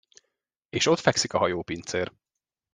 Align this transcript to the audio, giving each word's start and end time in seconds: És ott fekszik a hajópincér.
És 0.69 0.85
ott 0.85 0.99
fekszik 0.99 1.33
a 1.33 1.37
hajópincér. 1.37 2.11